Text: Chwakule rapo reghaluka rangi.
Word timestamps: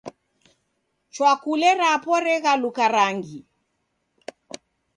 Chwakule 1.13 1.69
rapo 1.81 2.13
reghaluka 2.25 2.85
rangi. 2.95 3.39